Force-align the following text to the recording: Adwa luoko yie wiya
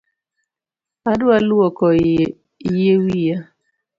Adwa 1.11 1.35
luoko 1.47 1.85
yie 2.75 2.93
wiya 3.03 3.37